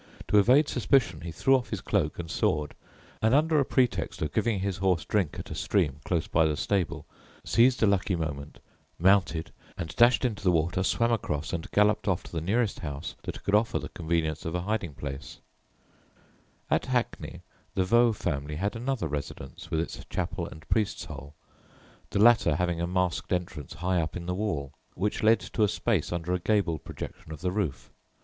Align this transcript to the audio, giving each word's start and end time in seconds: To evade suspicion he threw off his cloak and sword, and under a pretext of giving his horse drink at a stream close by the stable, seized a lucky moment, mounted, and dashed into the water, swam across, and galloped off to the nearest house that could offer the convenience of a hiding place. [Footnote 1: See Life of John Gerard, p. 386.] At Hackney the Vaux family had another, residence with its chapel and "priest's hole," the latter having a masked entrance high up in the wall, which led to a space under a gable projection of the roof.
To 0.29 0.39
evade 0.39 0.67
suspicion 0.67 1.21
he 1.21 1.31
threw 1.31 1.55
off 1.55 1.69
his 1.69 1.79
cloak 1.79 2.17
and 2.17 2.27
sword, 2.27 2.73
and 3.21 3.35
under 3.35 3.59
a 3.59 3.63
pretext 3.63 4.23
of 4.23 4.33
giving 4.33 4.59
his 4.61 4.77
horse 4.77 5.05
drink 5.05 5.37
at 5.37 5.51
a 5.51 5.53
stream 5.53 5.99
close 6.05 6.25
by 6.27 6.45
the 6.47 6.57
stable, 6.57 7.05
seized 7.45 7.83
a 7.83 7.85
lucky 7.85 8.15
moment, 8.15 8.61
mounted, 8.97 9.51
and 9.77 9.95
dashed 9.97 10.25
into 10.25 10.43
the 10.43 10.49
water, 10.51 10.81
swam 10.81 11.11
across, 11.11 11.53
and 11.53 11.69
galloped 11.69 12.07
off 12.07 12.23
to 12.23 12.31
the 12.31 12.41
nearest 12.41 12.79
house 12.79 13.13
that 13.21 13.43
could 13.43 13.53
offer 13.53 13.77
the 13.77 13.89
convenience 13.89 14.43
of 14.43 14.55
a 14.55 14.61
hiding 14.61 14.95
place. 14.95 15.37
[Footnote 16.67 16.77
1: 16.81 16.81
See 16.81 16.87
Life 16.87 16.87
of 16.87 16.89
John 16.89 16.89
Gerard, 16.89 17.11
p. 17.11 17.17
386.] 17.19 17.29
At 17.29 17.29
Hackney 17.29 17.41
the 17.75 17.85
Vaux 17.85 18.17
family 18.17 18.55
had 18.55 18.75
another, 18.75 19.07
residence 19.07 19.69
with 19.69 19.79
its 19.79 20.03
chapel 20.05 20.47
and 20.47 20.67
"priest's 20.67 21.05
hole," 21.05 21.35
the 22.09 22.17
latter 22.17 22.55
having 22.55 22.81
a 22.81 22.87
masked 22.87 23.31
entrance 23.31 23.73
high 23.75 24.01
up 24.01 24.17
in 24.17 24.25
the 24.25 24.33
wall, 24.33 24.73
which 24.95 25.21
led 25.21 25.39
to 25.41 25.61
a 25.63 25.67
space 25.67 26.11
under 26.11 26.33
a 26.33 26.39
gable 26.39 26.79
projection 26.79 27.31
of 27.31 27.41
the 27.41 27.51
roof. 27.51 27.91